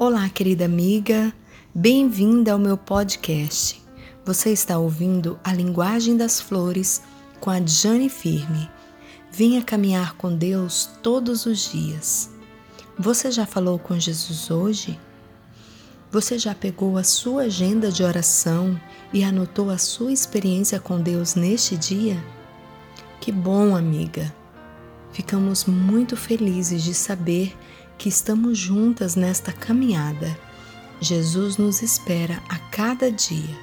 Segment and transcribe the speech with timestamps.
[0.00, 1.34] Olá, querida amiga,
[1.74, 3.82] bem-vinda ao meu podcast.
[4.24, 7.02] Você está ouvindo A Linguagem das Flores
[7.40, 8.70] com a Jane Firme.
[9.32, 12.30] Venha caminhar com Deus todos os dias.
[12.96, 14.96] Você já falou com Jesus hoje?
[16.12, 18.80] Você já pegou a sua agenda de oração
[19.12, 22.24] e anotou a sua experiência com Deus neste dia?
[23.20, 24.32] Que bom, amiga!
[25.12, 27.52] Ficamos muito felizes de saber
[27.98, 30.38] que estamos juntas nesta caminhada.
[31.00, 33.58] Jesus nos espera a cada dia.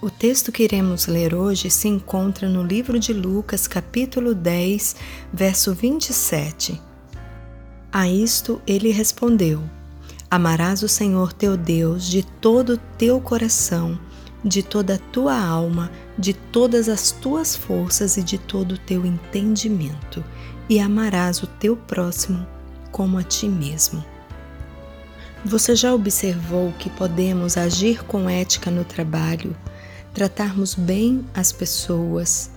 [0.00, 4.96] O texto que iremos ler hoje se encontra no livro de Lucas, capítulo 10,
[5.32, 6.80] verso 27.
[7.92, 9.62] A isto ele respondeu:
[10.30, 13.98] Amarás o Senhor teu Deus de todo o teu coração,
[14.44, 19.04] de toda a tua alma, de todas as tuas forças e de todo o teu
[19.04, 20.24] entendimento,
[20.68, 22.46] e amarás o teu próximo
[22.90, 24.04] como a ti mesmo.
[25.44, 29.56] Você já observou que podemos agir com ética no trabalho,
[30.12, 32.50] tratarmos bem as pessoas,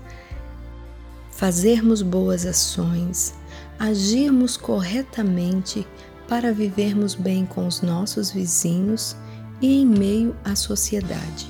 [1.31, 3.33] fazermos boas ações,
[3.79, 5.87] agirmos corretamente
[6.27, 9.15] para vivermos bem com os nossos vizinhos
[9.61, 11.47] e em meio à sociedade.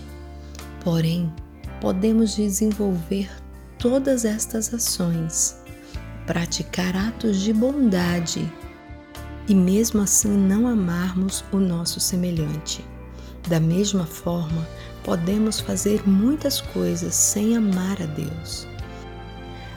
[0.84, 1.34] Porém,
[1.82, 3.30] podemos desenvolver
[3.80, 5.58] todas estas ações,
[6.28, 8.52] praticar atos de bondade
[9.48, 12.84] e mesmo assim não amarmos o nosso semelhante.
[13.48, 14.68] Da mesma forma,
[15.04, 18.68] podemos fazer muitas coisas sem amar a Deus.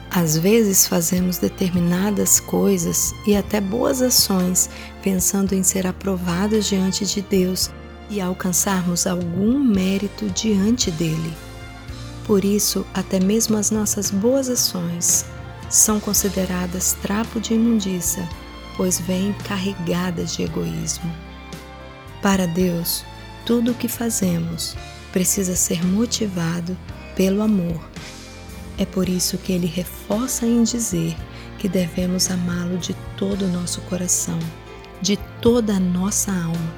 [0.09, 4.69] Às vezes fazemos determinadas coisas e até boas ações
[5.03, 7.69] pensando em ser aprovadas diante de Deus
[8.09, 11.33] e alcançarmos algum mérito diante dele.
[12.25, 15.25] Por isso, até mesmo as nossas boas ações
[15.69, 18.27] são consideradas trapo de imundícia,
[18.77, 21.11] pois vêm carregadas de egoísmo.
[22.21, 23.03] Para Deus,
[23.45, 24.77] tudo o que fazemos
[25.11, 26.77] precisa ser motivado
[27.15, 27.81] pelo amor
[28.77, 31.15] é por isso que ele reforça em dizer
[31.57, 34.37] que devemos amá-lo de todo o nosso coração,
[35.01, 36.73] de toda a nossa alma,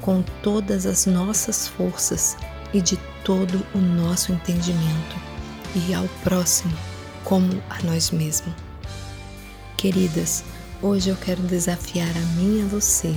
[0.00, 2.36] com todas as nossas forças
[2.72, 5.16] e de todo o nosso entendimento,
[5.74, 6.74] e ao próximo
[7.22, 8.54] como a nós mesmos.
[9.76, 10.44] Queridas,
[10.82, 13.14] hoje eu quero desafiar a mim e a você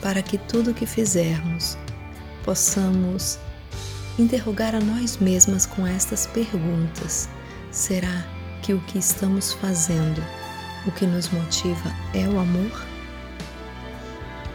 [0.00, 1.76] para que tudo o que fizermos
[2.44, 3.38] possamos
[4.18, 7.28] interrogar a nós mesmas com estas perguntas
[7.76, 8.24] Será
[8.62, 10.22] que o que estamos fazendo,
[10.86, 12.86] o que nos motiva é o amor?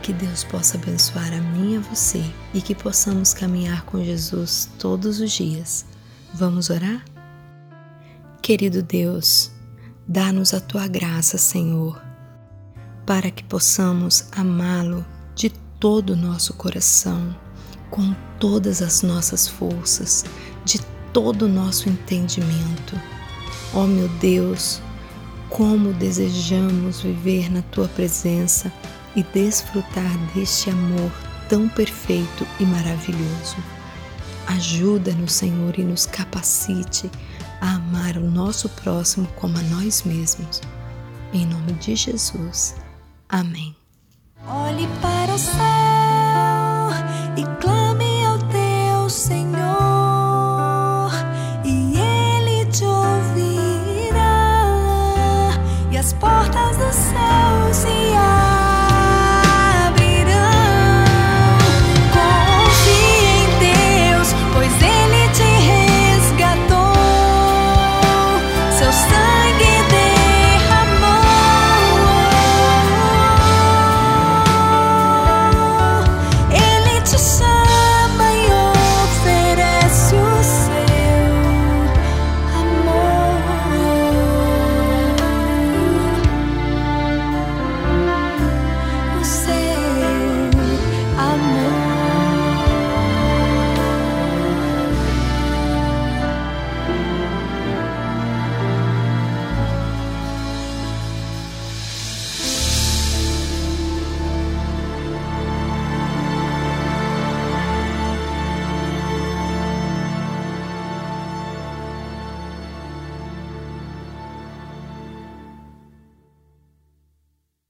[0.01, 4.67] Que Deus possa abençoar a mim e a você e que possamos caminhar com Jesus
[4.79, 5.85] todos os dias.
[6.33, 7.05] Vamos orar?
[8.41, 9.51] Querido Deus,
[10.07, 12.01] dá-nos a tua graça, Senhor,
[13.05, 17.35] para que possamos amá-lo de todo o nosso coração,
[17.89, 20.23] com todas as nossas forças,
[20.63, 20.79] de
[21.11, 22.99] todo o nosso entendimento.
[23.73, 24.81] Ó oh, meu Deus,
[25.49, 28.71] como desejamos viver na tua presença
[29.15, 31.11] e desfrutar deste amor
[31.49, 33.57] tão perfeito e maravilhoso.
[34.47, 37.11] Ajuda-nos, Senhor, e nos capacite
[37.59, 40.61] a amar o nosso próximo como a nós mesmos.
[41.33, 42.80] Em nome de Jesus.
[43.31, 43.73] Amém.
[44.45, 45.61] Olhe para o céu
[47.37, 47.90] e clame